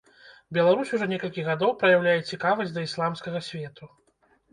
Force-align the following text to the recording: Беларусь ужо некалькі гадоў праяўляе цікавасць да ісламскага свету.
Беларусь 0.57 0.93
ужо 0.97 1.05
некалькі 1.11 1.43
гадоў 1.49 1.73
праяўляе 1.83 2.15
цікавасць 2.31 2.73
да 2.79 2.87
ісламскага 2.87 3.43
свету. 3.49 3.91